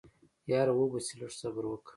[0.51, 1.89] يره وبه شي لږ صبر وکه.